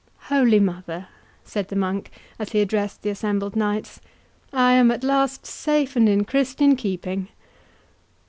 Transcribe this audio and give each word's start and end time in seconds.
"Holy 0.33 0.59
Mother," 0.59 1.09
said 1.43 1.67
the 1.67 1.75
monk, 1.75 2.09
as 2.39 2.53
he 2.53 2.61
addressed 2.61 3.03
the 3.03 3.11
assembled 3.11 3.55
knights, 3.55 4.01
"I 4.51 4.73
am 4.73 4.89
at 4.89 5.03
last 5.03 5.45
safe 5.45 5.95
and 5.95 6.09
in 6.09 6.25
Christian 6.25 6.75
keeping!" 6.75 7.27